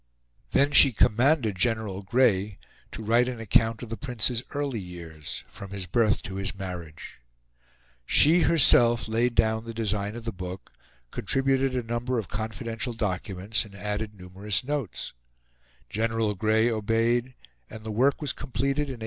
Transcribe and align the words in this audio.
Then 0.49 0.71
she 0.71 0.91
commanded 0.93 1.57
General 1.57 2.01
Grey 2.01 2.57
to 2.91 3.03
write 3.03 3.27
an 3.27 3.39
account 3.39 3.83
of 3.83 3.89
the 3.89 3.97
Prince's 3.97 4.41
early 4.49 4.79
years 4.79 5.43
from 5.47 5.69
his 5.69 5.85
birth 5.85 6.23
to 6.23 6.37
his 6.37 6.55
marriage; 6.55 7.19
she 8.03 8.39
herself 8.39 9.07
laid 9.07 9.35
down 9.35 9.63
the 9.65 9.75
design 9.75 10.15
of 10.15 10.25
the 10.25 10.31
book, 10.31 10.71
contributed 11.11 11.75
a 11.75 11.83
number 11.83 12.17
of 12.17 12.29
confidential 12.29 12.93
documents, 12.93 13.63
and 13.63 13.75
added 13.75 14.15
numerous 14.19 14.63
notes; 14.63 15.13
General 15.87 16.33
Grey 16.33 16.67
obeyed, 16.71 17.35
and 17.69 17.83
the 17.83 17.91
work 17.91 18.23
was 18.23 18.33
completed 18.33 18.89
in 18.89 18.97
1866. 18.97 18.99